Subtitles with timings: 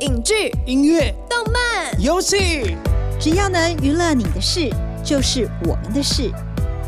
[0.00, 2.74] 影剧、音乐、动漫、游戏，
[3.20, 4.70] 只要能娱乐你的事，
[5.04, 6.30] 就是我们的事。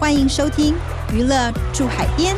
[0.00, 0.72] 欢迎收听
[1.14, 2.34] 《娱乐住海边》。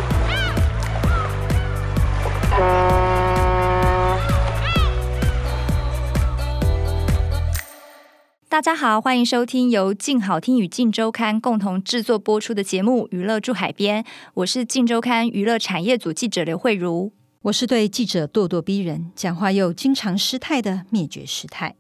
[8.49, 14.03] 大家好，欢迎收听由静好听与静周刊共同制作播出的节目《娱乐住海边》。
[14.35, 17.13] 我是静周刊娱乐产业组记者刘慧茹。
[17.45, 21.77] 我是对记者咄咄逼人、讲话又经常失态的灭绝师太。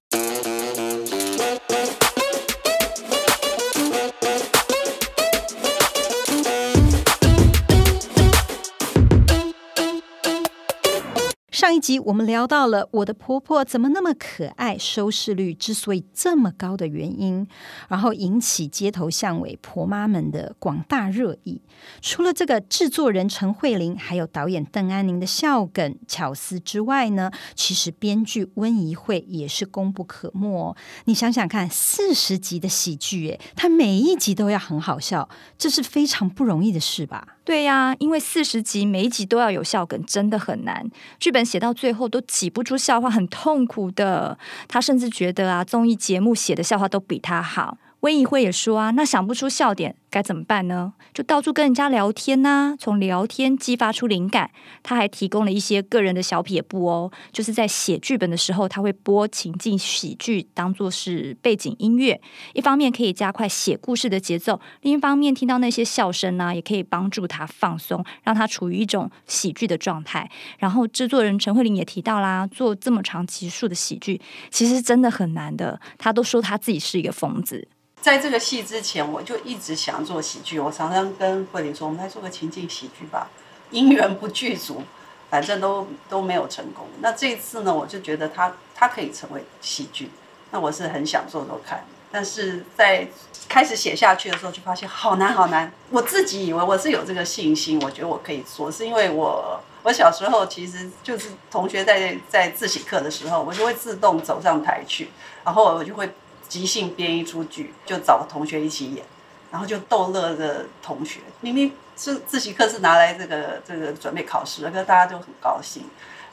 [11.65, 17.49] 上一集我们聊到了我的婆婆怎么那么可爱，收视率之所以这么高的原因，
[17.89, 21.63] 然后引起街头巷尾婆妈们的广大热议。
[22.03, 30.77] 除了这个制作人陈慧琳，还有导演邓安宁的笑梗巧思之外呢，其实编剧温怡慧也是功不可没哦。
[31.07, 37.39] 你想想看，四十集的喜剧，诶，他每一集都要很好笑，这是非常不容易的事吧？
[37.43, 40.91] 对呀，因为四十集每一集都要有笑梗，真的很难。
[41.19, 44.37] 剧本写到最后都挤不出笑话，很痛苦的。
[44.67, 47.79] 他甚至觉得啊，综艺节目写的笑话都比他好。
[48.01, 50.93] 温怡慧也说啊，那想不出笑点该怎么办呢？
[51.13, 54.49] 就到处跟人家聊天呐、从聊天激发出灵感。
[54.85, 62.21] 他还提供了一些个人的小撇步哦，就是在写剧本的时候，他会播情境喜剧当做是背景音乐，
[62.53, 70.31] 一方面可以加快写故事的节奏，另一方面听到那些笑声呢、也可以帮助他放松，让他处于一种喜剧的状态。
[70.59, 75.81] 然后制作人陈慧琳也提到啦，做这么长集数的喜剧，其实真的很难的。
[75.99, 77.67] 他都说他自己是一个疯子。
[78.05, 80.61] 在这个戏之前，我就一直想做喜剧。
[80.61, 83.31] 我常常跟慧琳说：“我们来做个情境喜剧吧。”
[83.73, 84.83] 因缘不具足，
[85.31, 86.87] 反正都都没有成功。
[87.01, 90.11] 那这一次呢，我就觉得他他可以成为喜剧。
[90.51, 93.09] 那我是很想做做看，但是在
[93.49, 95.73] 开始写下去的时候，就发现好难好难。
[95.89, 105.09] 我自己以为我是有这个信心，我觉得我可以做，是因为我我小时候其实就是同学在在自习课的时候，我就会自动走上台去，
[105.43, 106.07] 然后我就会。
[106.55, 109.05] 即兴编一出剧，就找同学一起演，
[109.51, 111.19] 然后就逗乐的同学。
[111.41, 115.83] 明明是自习课是拿来这个这个准备考试的，可是大家就很高兴。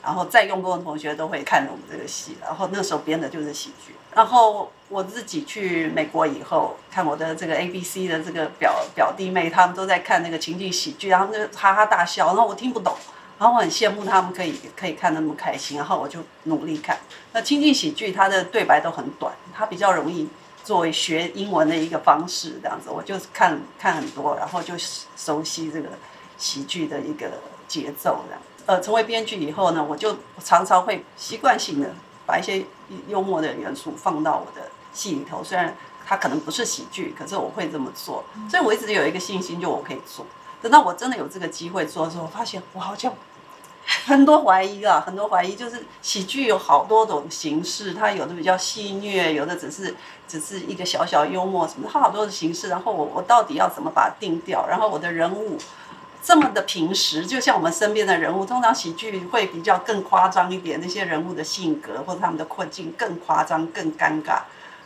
[0.00, 2.36] 然后再用功的同学都会看我们这个戏。
[2.40, 3.96] 然后那时候编的就是喜剧。
[4.14, 12.94] 然后我自己去美国以后，看我的这个 ABC 的这个表表弟妹，他们都在看那个情景喜剧，然后就哈哈大笑，然后我听不懂。
[13.42, 16.96] 然后我很羡慕他们可以可以看那么开心，然后我就努力看。
[17.32, 20.28] 那情景喜剧它的对白都很短，它比较容易
[20.62, 24.74] 作为学英文的一个方式，这样子我就看看很多，然后就
[25.16, 25.88] 熟悉这个
[26.38, 27.32] 喜剧的一个
[27.66, 28.40] 节奏这样。
[28.66, 31.90] 呃，成为编剧以后呢，我就常常会习惯性的
[32.24, 32.64] 把一些
[33.08, 35.76] 幽默的元素放到我的戏里头，虽然
[36.06, 40.24] 它可能不是喜剧，可是我会这么做，所以我一直有一个信心，就我可以做。
[40.62, 43.12] 等到我真的有这个机会做的时候，我发现我好像。
[44.04, 49.94] 很多怀疑啊，很多怀疑，就是喜剧有好多种形式，它有的比较戏谑，有的只是
[50.26, 52.68] 只是一个小小幽默什么，它好多的形式。
[52.68, 54.66] 然后我我到底要怎么把它定掉？
[54.68, 55.56] 然后我的人物
[56.22, 64.40] 这么的平实，就像我们身边的人物，通常喜剧会比较更夸张一点，那些人物的性格或者他们的困境更夸张、更尴尬。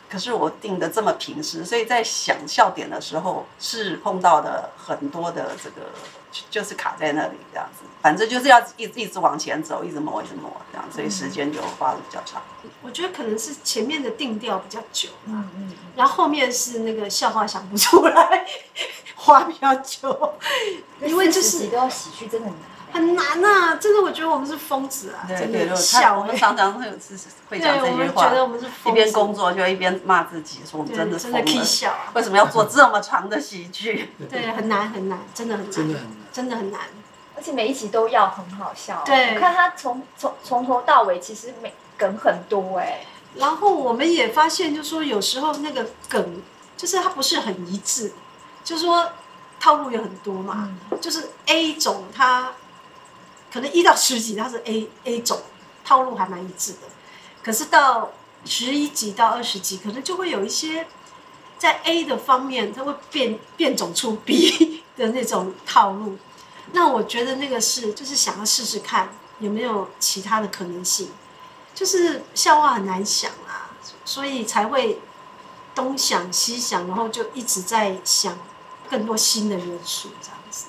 [0.09, 5.87] 可是我定的这么平实，所以在想笑点的时候是碰到的很多的这个。
[6.49, 12.41] 就是卡在那里这样子，反正就是要一一直往前走，一直磨，一直磨这样，所以时间就花的比较长。
[12.81, 18.45] 我觉得可能是前面的定调比较久，嗯嗯，然后后面是那个笑话想不出来，
[19.15, 20.33] 花比较久，
[21.01, 22.76] 因为就是都要喜剧，真的很难。
[22.91, 23.75] 很难啊！
[23.75, 25.25] 真的，我觉得我们是疯子啊！
[25.27, 27.17] 对对对，笑，我们常常会有是
[27.49, 28.29] 会讲这句话。
[28.29, 31.93] 觉得我们是一边工作就一边骂自己，说我们真的是疯了。
[32.13, 34.13] 为什么要做这么长的喜剧？
[34.29, 36.81] 对，很难很难，真的很难，真的很难，真的很难。
[37.35, 39.03] 而且每一集都要很好笑。
[39.05, 43.05] 对，我看他从从从头到尾，其实每梗很多哎。
[43.35, 46.41] 然后我们也发现，就是说有时候那个梗，
[46.75, 48.13] 就是它不是很一致，
[48.63, 49.07] 就是说
[49.59, 52.53] 套路有很多嘛，就是 A 种它。
[53.57, 55.41] 可能一到十集它是 A A 种
[55.83, 56.79] 套路还蛮一致的，
[57.41, 58.11] 可是到
[58.45, 60.85] 十一集到二十集，可能就会有一些
[61.57, 66.19] 在 A 的方面，它会变变种出 B 的那种套路。
[66.73, 69.09] 那我觉得那个是就是想要试试看
[69.39, 71.09] 有没有其他的可能性，
[71.73, 73.73] 就是笑话很难想啊，
[74.05, 74.99] 所以才会
[75.73, 78.37] 东想西想，然后就一直在想
[78.87, 80.67] 更多新的元素这样子。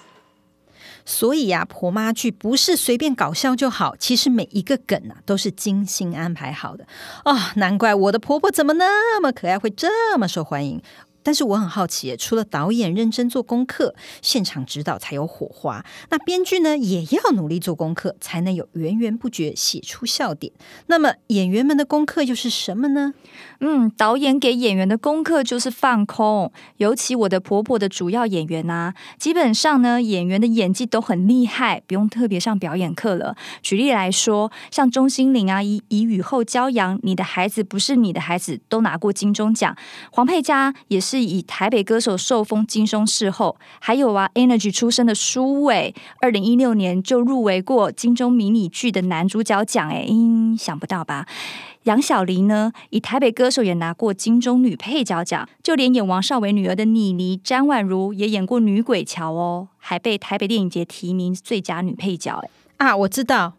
[1.08, 6.86] 所以呀，婆妈剧不是随便搞笑就好，其实每一个梗啊都是精心安排好的。
[7.24, 10.82] 哦，难怪我的婆婆怎么那么可爱，会这么受欢迎。
[11.28, 15.84] 但是我很好奇，除了导演认真做功课，现场指导才有火花。
[16.08, 20.50] 那编剧呢，也要努力做功课，才能有源源不绝写出笑点。
[20.86, 23.12] 那么演员们的功课又是什么呢？
[23.60, 26.50] 嗯，导演给演员的功课就是放空。
[26.78, 33.36] 尤其我的婆婆的主要演员啊，基本上呢，演员的演技都很厉害，不用特别上表演课了。
[33.60, 39.76] 举例来说，像钟欣凌啊，以以雨后骄阳、你的孩子不是你的孩子都拿过金钟奖。
[40.10, 50.06] 黄佩嘉也是以台北歌手受封金钟视后，还有啊，Energy 出身的舒伟，二零一六年就入围过金钟迷你剧的男主角奖，哎，
[50.58, 51.26] 想不到吧？
[51.84, 62.44] 杨小黎呢，以台北歌手也拿过金钟女配角奖，就连演王少伟女儿的妮妮詹婉如也演过女鬼桥哦，还被台北电影节提名最佳女配角。
[62.76, 63.54] 哎，啊，我知道，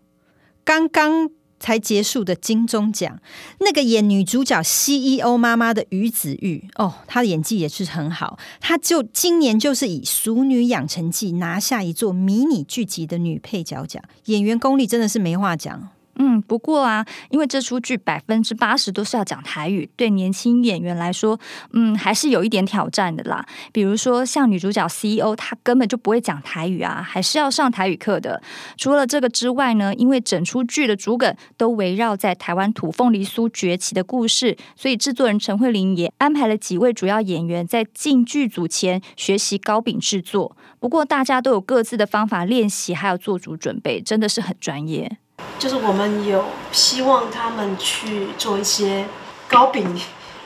[0.63, 1.29] 刚刚
[1.59, 3.19] 才结束的金钟奖，
[3.59, 15.89] 那个演女主角 CEO 妈妈的于子玉哦，她的演技也是很好，她就今年就是以《熟女养成记》拿下一座迷你剧集的女配角奖，演员功力真的是没话讲。
[16.21, 21.39] 嗯，不过啊，因为这出剧百分之八十都是要讲台语，对年轻演员来说，
[21.71, 23.45] 嗯，还是有一点挑战的啦。
[23.71, 28.41] 比如说像女主角 CEO，她根本就不会讲台语啊，还是要上台语课的。
[28.75, 40.57] 除了这个之外呢，因为整出剧的主梗都围绕在台湾土凤梨酥崛起的故事，所以制作人陈慧琳也安排了几位主要演员在进剧组前学习糕饼制作。
[40.81, 45.17] 不过大家都有各自的方法练习，还有做足准备，真的是很专业。
[45.57, 49.05] 就是我们有希望他们去做一些
[49.47, 49.99] 糕饼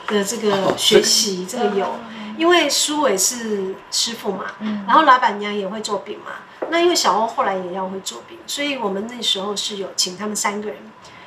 [0.08, 1.94] 的这个学习，这个有，
[2.36, 4.46] 因为苏伟是师傅嘛，
[4.86, 6.32] 然后老板娘也会做饼嘛，
[6.68, 10.78] 那因为小欧后来也要会做饼，所以我们那时候是有请他们三个人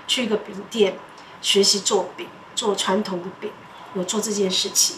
[0.05, 0.97] 去一个饼店
[1.41, 3.51] 学习做饼，做传统的饼，
[3.93, 4.97] 有做这件事情，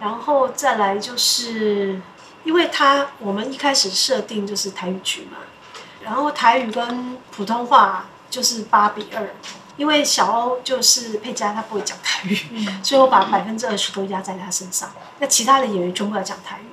[0.00, 2.00] 然后再来就是，
[2.42, 5.38] 因为他我们一开始设定就是台语剧嘛。
[6.04, 9.34] 然后台语跟普通话就是八比二，
[9.76, 12.36] 因为小欧就是佩嘉，他不会讲台语，
[12.82, 14.90] 所以我把百分之二十都压在他身上。
[15.18, 16.66] 那其他的演员全部要讲台语，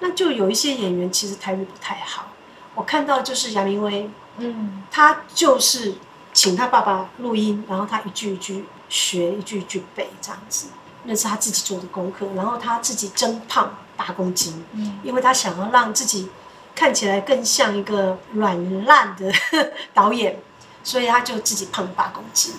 [0.00, 2.28] 那就有一些演员其实台语不太好。
[2.74, 4.08] 我看到就是杨明威，
[4.38, 5.94] 嗯，他就是
[6.32, 10.68] 请他爸爸录音，然后他一句一句学，一句一句背这样子。
[11.04, 16.28] 那是他自己做的功课，然后他自己增胖八公斤，嗯因为他想要让自己。
[16.74, 19.32] 看起来更像一个软烂的
[19.92, 20.38] 导演，
[20.82, 22.54] 所以他就自己胖了八公斤。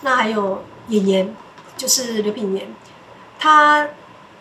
[0.00, 1.36] 那还有演员，
[1.76, 2.74] 就是刘品言，
[3.38, 3.88] 他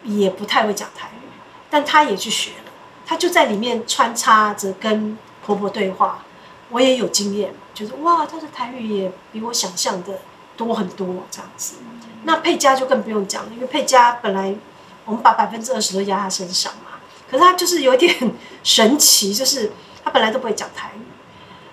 [0.04, 1.28] 也不太会讲台语，
[1.70, 2.72] 但他也去学了，
[3.06, 6.24] 他就在里面穿插着跟婆婆对话。
[6.70, 10.20] 我也有经验，就是哇，他的台语也比我想象的
[10.56, 11.76] 多很多这样子。
[12.24, 14.56] 那佩嘉就更不用讲了，因为佩嘉本来
[15.04, 16.91] 我们把百分之二十都压他身上嘛。
[17.32, 18.14] 可是他就是有点
[18.62, 19.72] 神奇，就是
[20.04, 21.02] 他本来都不会讲台语，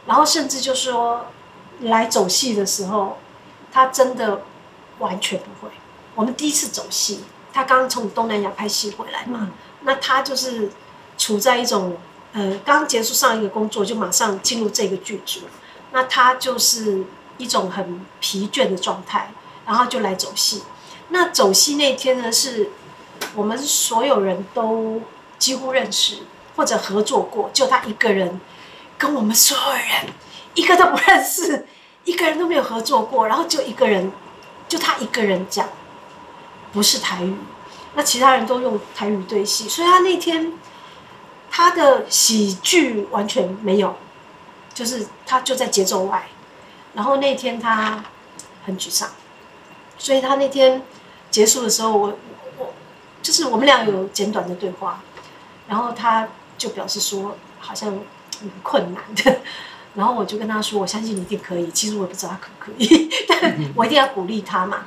[0.06, 1.26] 然后甚至就说
[1.80, 3.18] 来走戏的时候，
[3.72, 4.42] 他真的
[5.00, 5.72] 完全不会。
[6.14, 9.50] 我们第一次走戏，他刚从东南亚拍戏回来嘛，
[9.80, 10.70] 那他就是
[11.18, 11.96] 处在一种
[12.34, 15.40] 呃刚结束上一个工作，就马上进入这个剧组，
[15.90, 17.04] 那他就是
[17.36, 19.32] 一种很疲倦的状态，
[19.66, 20.62] 然后就来走戏。
[21.08, 22.70] 那走戏那天呢，是
[23.34, 25.02] 我们所有人都。
[25.38, 26.18] 几乎认识
[26.56, 28.40] 或者合作过，就他一个人，
[28.96, 30.12] 跟我们所有人
[30.54, 31.66] 一个都不认识，
[32.04, 34.10] 一个人都没有合作过，然后就一个人，
[34.68, 35.68] 就他一个人讲，
[36.72, 37.36] 不是台语，
[37.94, 40.52] 那其他人都用台语对戏，所以他那天
[41.50, 43.94] 他的喜剧完全没有，
[44.74, 46.28] 就是他就在节奏外，
[46.94, 48.02] 然后那天他
[48.66, 49.10] 很沮丧，
[49.96, 50.82] 所以他那天
[51.30, 52.18] 结束的时候，我
[52.58, 52.72] 我
[53.22, 55.00] 就是我们俩有简短的对话。
[55.68, 57.90] 然后他就表示说，好像
[58.40, 59.40] 很困难的。
[59.94, 61.70] 然后我就跟他说，我相信你一定可以。
[61.70, 64.86] 其实我也不知道他可不可以， 但我一定要鼓励他嘛。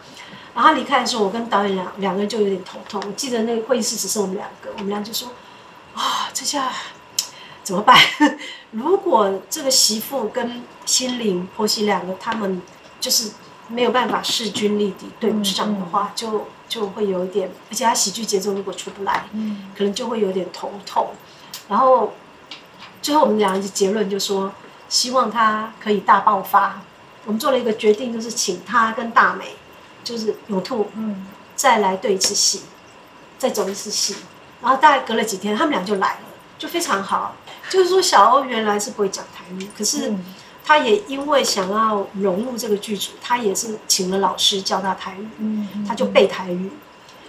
[0.54, 3.02] 然后他离开的时候，我跟导演两两个人就有点头痛。
[3.06, 5.30] 我记得那个会议室只剩我们两个，我们俩就说：
[5.94, 6.72] 啊、哦，这下
[7.64, 7.98] 怎么办？
[8.72, 12.62] 如果这个媳妇跟心灵婆媳两个他们
[13.00, 13.32] 就是
[13.68, 16.48] 没有办法势均力敌对不上的话，就。
[16.72, 21.10] 就会有一点，而且他喜剧节奏如果出不来，嗯，可能就会有点头痛。
[21.68, 22.14] 然后
[23.02, 24.54] 最后我们两个人结论就说，
[24.88, 26.82] 希望他可以大爆发。
[27.26, 29.58] 我们做了一个决定，就是请他跟大美，
[30.02, 32.62] 就是有兔，嗯，再来对一次戏，
[33.38, 34.16] 再走一次戏。
[34.62, 36.20] 然后大概隔了几天，他们俩就来了，
[36.58, 37.36] 就非常好。
[37.70, 40.14] 就是说，小欧原来是不会讲台语，可是
[40.72, 46.72] 他也因为想要融入这个剧组，他也是请了老师教他台语，他就背台语。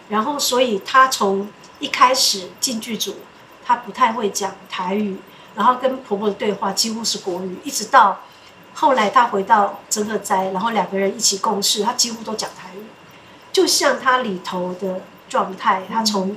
[0.09, 1.49] 然后，所以他从
[1.81, 3.17] 一开始进剧组，
[3.65, 5.17] 他不太会讲台语，
[5.57, 8.21] 然后跟婆婆的对话几乎是国语，一直到
[8.75, 12.85] 后来他回到整个斋，然后两个人一起共事，他几乎都讲台语，
[13.53, 16.37] 就像他里头的状态，他从。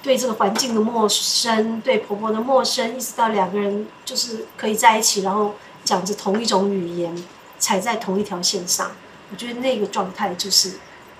[0.00, 5.56] 对这个环境的陌生，对婆婆的陌生，一直到两个人就是可以在一起，然后
[5.88, 7.16] 讲着同一种语言，
[7.58, 8.90] 踩在同一条线上。
[9.30, 10.72] 我觉得那个状态就是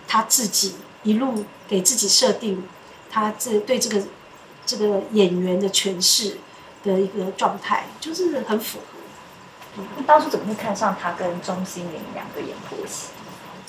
[0.07, 2.63] 他自己一路给自己设定，
[3.09, 4.03] 他这对这个
[4.67, 6.37] 这个演员的诠释
[6.85, 9.79] 的一个状态，就是很符合。
[9.79, 13.09] 嗯，当初怎么会看上他跟钟欣凌两个演婆媳？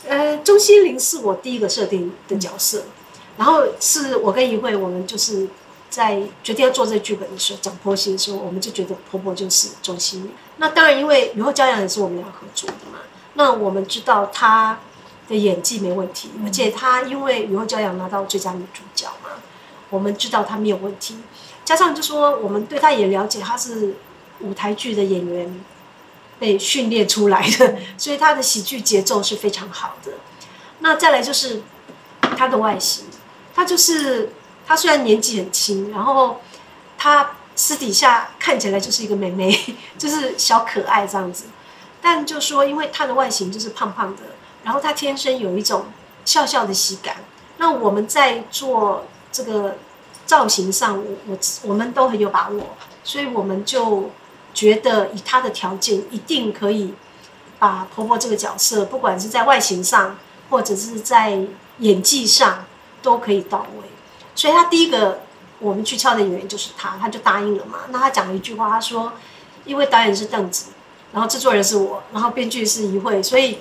[0.05, 2.79] 呃，钟欣凌是我第一个设定的角色。
[2.79, 2.91] 嗯
[3.39, 5.47] 然后是我跟怡慧，我们就是
[5.89, 10.31] 在决定要做这个剧本的时候，讲婆媳的时候，我们就觉得婆婆就是钟欣。
[10.57, 12.99] 那当然，因为雨后骄阳也是我们俩合作的嘛。
[13.33, 14.79] 那我们知道她
[15.27, 19.29] 的演技没问题，而且她因为雨后骄阳拿到最佳女主角嘛，
[19.89, 21.17] 我们知道她没有问题。
[21.65, 23.95] 加上就说我们对她也了解，她是
[24.41, 25.63] 舞台剧的演员
[26.37, 30.11] 被训练出来的，所以她的喜剧节奏是非常好的。
[30.79, 31.61] 那再来就是
[32.21, 33.05] 她的外形。
[33.53, 34.29] 她就是，
[34.69, 36.39] 她虽然年纪很轻，然后
[36.95, 39.51] 她私底下看起来就是一个美眉，
[39.97, 41.45] 就是小可爱这样子。
[41.99, 44.21] 但就说，因为她的外形就是胖胖的，
[44.63, 45.85] 然后她天生有一种
[46.23, 47.15] 笑笑的喜感。
[47.57, 49.77] 那我们在做这个
[50.27, 54.11] 造型上，我我我们都很有把握，所以我们就
[54.53, 56.93] 觉得以他的条件，一定可以
[57.57, 60.15] 把婆婆这个角色，不管是在外形上，
[60.51, 61.39] 或者是在
[61.79, 62.65] 演技上。
[63.01, 63.89] 都可以到位，
[64.39, 65.23] 所以他第一个
[65.59, 67.79] 我们去敲的演员就是他，他就答应了嘛。
[67.89, 69.11] 那他讲了一句话，他说
[69.65, 70.67] ：“因为导演是邓紫，
[71.11, 73.59] 然后制作人是我，然后编剧是怡慧，所以，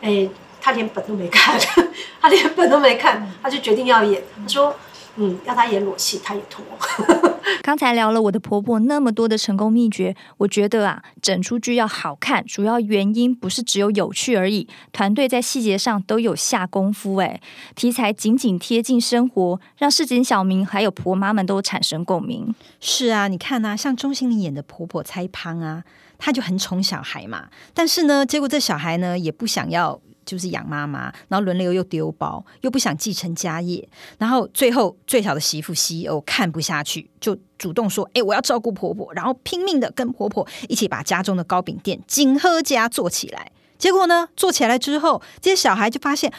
[0.00, 0.28] 哎，
[0.60, 1.56] 他连本都没看，
[2.20, 4.20] 他连本都没看，他就决定要演。
[4.42, 4.74] 他说。”
[5.16, 6.64] 嗯，让他演裸戏，他也脱。
[7.62, 17.16] 刚才聊了我的婆婆那么多的成功秘诀，我觉得啊，整出剧要好看，主要原因不是只有有趣而已，团队在细节上都有下功夫。
[17.16, 17.40] 哎，
[17.74, 22.54] 题材紧紧贴近生活，让市井小民还有婆妈们都产生共鸣。
[22.80, 25.82] 是啊，你看啊，像钟欣凌演的婆婆蔡芳啊，
[26.18, 30.00] 她就很宠小孩嘛，但是呢，结果这小孩呢也不想要。
[30.26, 43.52] 就是养妈妈，然后轮流又丢包，又不想继承家业，然后最后最小的媳妇 CEO 看不下去，就主动说：“哎，我要照顾婆婆。”然后拼命的跟婆婆一起把家中的糕饼店金鹤家做起来。
[43.78, 46.32] 结果呢，做起来之后，这些小孩就发现：“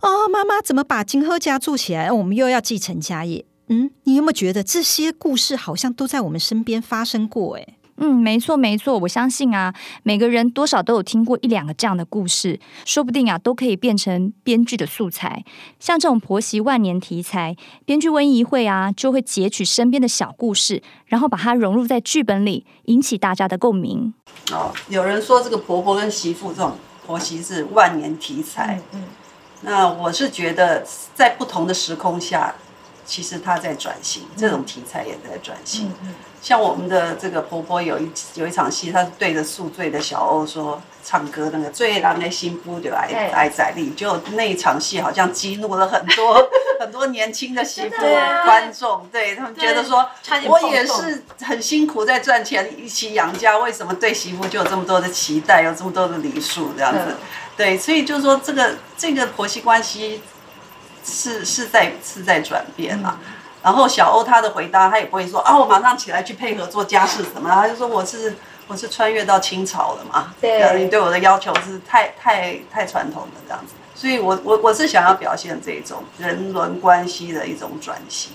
[0.00, 2.10] 哦，妈妈怎么把金鹤家做起来？
[2.10, 7.56] 我们又要继承家业。”嗯，你有没有觉得这些故事好像都在我们身边发生过？
[7.56, 7.66] 哎。
[7.96, 9.72] 嗯，没错没错，我相信啊，
[10.02, 15.44] 每个人多少都有听过一两个这样的故事，说不定啊，都可以变成编剧的素材。
[15.78, 24.12] 像这种婆媳万年题材，编剧温怡会啊，就会截取身边的小故事，然后把它融入在剧本里，引起大家的共鸣。
[24.50, 29.02] 哦，有人说这个婆婆跟媳妇这种婆媳是万年题材，嗯，嗯，
[29.62, 30.84] 那我是觉得
[31.14, 32.54] 在不同的时空下，
[33.06, 35.86] 其实她在转型，这种题材也在转型。
[35.86, 46.46] 嗯嗯像我们的这个婆婆有一有一场戏，她是对着宿醉的小欧说唱歌，那个醉人的心不就爱爱在力，就那一场戏好像激怒了很多
[46.78, 47.96] 很多年轻的媳妇
[48.44, 50.06] 观众，对他们觉得说，
[50.46, 57.16] 我也是很辛苦在赚钱一起养家，为什么对媳妇就有这么多的期待，有这么多的礼数这样子？
[57.56, 60.20] 对，所以就是说这个这个婆媳关系
[61.06, 63.18] 是是在是在转变嘛。
[63.64, 68.36] 然后小欧他的回答，他也不会说啊，我马上起来去配合做家事什么，他就说我是
[68.68, 78.32] 我是穿越到清朝了嘛，对，你对我的要求是太太太传统的这样子，所以我我我是想要表现这种人伦关系的一种转型，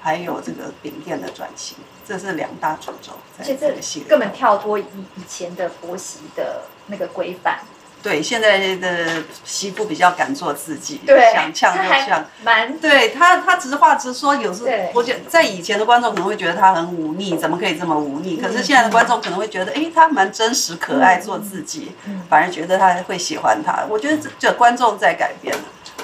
[0.00, 1.76] 还有这个饼店的转型，
[2.08, 4.84] 这是两大主轴，在这个戏里，根本跳脱以
[5.16, 7.60] 以前的婆媳的那个规范。
[8.02, 14.34] 对，现在的媳妇比较敢做自己，对想呛就呛，蛮对他，他直话直说。
[14.34, 18.36] 有时候我觉得，在以前的观众可能会觉得他很忤逆，怎么可以这么忤逆？
[18.36, 21.92] 可是现在的观众可能会觉得，哎，他蛮真实可爱，做自己，
[22.28, 23.84] 反而觉得他会喜欢他。
[23.88, 25.54] 我觉得这这观众在改变，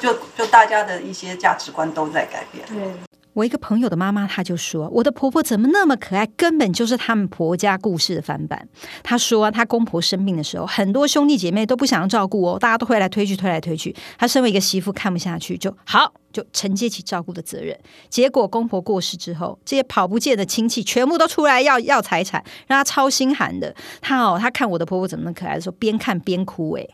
[0.00, 2.64] 就就大家的一些价值观都在改变。
[2.68, 3.05] 对。
[3.36, 6.26] 我一个朋友的妈妈，她就说：“我的婆婆怎么那么可爱？
[6.38, 8.66] 根本就是他们婆家故事的翻版。”
[9.04, 13.94] 她说：“她公婆生病的时候，很多兄弟姐妹都不想要照顾哦，大家都会来推去，推来推去。
[14.16, 17.78] 她身为一个媳妇，看不下去，就好就承接起照顾的责任。
[18.08, 23.76] 结果公婆过世之后，这些跑不见的亲戚全部都出来要要财产，让她超心寒的。
[24.00, 26.88] 她哦，她看我的婆婆怎么那么可爱的时候，边看边哭诶。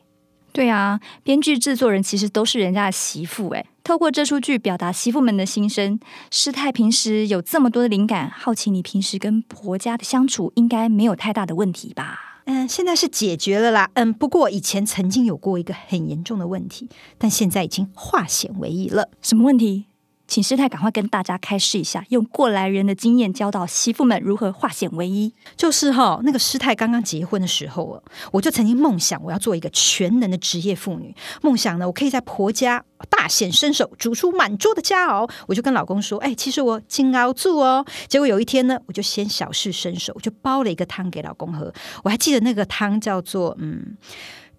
[0.52, 3.64] 对啊，编剧制作人其实都是人家的媳妇诶。
[3.84, 5.98] 透过这出剧表达媳妇们的心声。
[6.30, 12.40] 师太平时有这么多的灵感，好奇你平时跟婆家的相处应该没有太大的问题吧？
[12.44, 13.88] 嗯，现在是解决了啦。
[13.94, 19.08] 嗯，不过以前曾经有过一个很严重的问题，但现在已经化险为夷了。
[19.20, 19.86] 什么问题？
[20.32, 25.30] 请师太赶快跟大家开示一下，用过来人的经验教导媳妇们如何化险为夷。
[25.58, 35.28] 就是哈、那个师太刚刚结婚的时候，我就曾经梦想我要做一个全能的职业妇女，梦想呢，我可以在婆家大显身手，煮出满桌的佳肴。
[35.48, 37.84] 我就跟老公说，哎，其实我金熬住哦。
[38.08, 41.70] 结果有一天呢，我就先小试身手，我就煲了一个汤给老公喝。
[42.04, 43.98] 我还记得那个汤叫做嗯。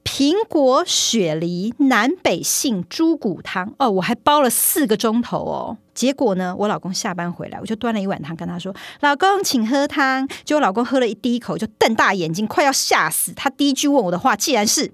[0.04, 5.78] 苹果雪梨南北杏猪骨汤哦，我还煲了四个钟头哦。
[5.94, 13.32] 结果呢，我老公下班回来，我就端了一碗汤跟他说：“老公，请喝汤。”结果老公喝了一第一口就瞪大眼睛，快要吓死。
[13.34, 14.92] 他第一句问我的话，竟然是：“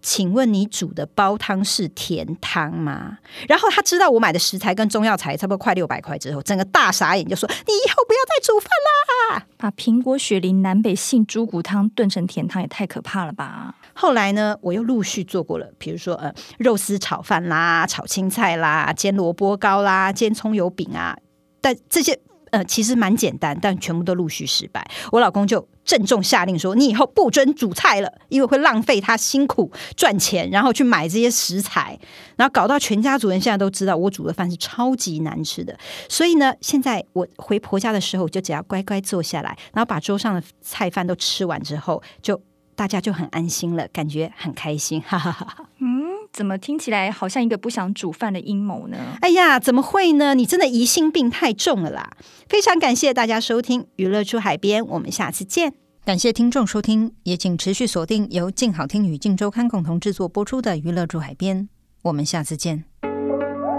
[0.00, 13.74] 请问你煮的煲汤是甜汤吗？”然后他知道我买的食材跟中药材差不多快六百块之后，整个大傻眼，就说：“你以后不要再煮饭啦！”把苹果雪梨南北杏猪骨汤炖成甜汤，也太可怕了吧！
[13.98, 21.16] 后来呢，我又陆续做过了，比如说呃，肉丝炒饭啦，炒青菜啦，煎萝卜糕啦，煎葱油饼啊。
[21.62, 22.16] 但这些
[22.50, 24.86] 呃其实蛮简单，但全部都陆续失败。
[25.10, 31.98] 我老公就郑重下令说：“你以后不准煮菜了，因为会浪费他辛苦赚钱，然后去买这些食材，
[32.36, 35.76] 然后搞到全家族人现在都知道我煮的饭是超级难吃的。
[36.08, 42.40] 所以呢，现在我回婆家的时候，我就只要乖乖坐下来，然后把桌上的菜饭都吃完之后，就。”
[42.76, 45.64] 大家就很安心了，感觉很开心，哈哈哈哈。
[45.78, 48.98] 嗯，怎么听起来好像一个不想煮饭的阴谋呢？
[49.22, 50.34] 哎呀，怎么会呢？
[50.34, 52.10] 你真的疑心病太重了啦！
[52.48, 55.72] 非常感谢大家收听《娱乐出海边》，我们下次见。
[56.04, 61.62] 感谢听众收听，也请持续锁定由静好听与静周刊共同制作播出的《娱乐出海边》，
[62.02, 62.84] 我们下次见。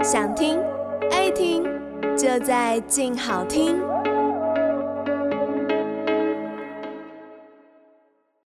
[0.02, 0.58] 想听
[1.10, 1.62] 爱听，
[2.16, 3.76] 就在静好听。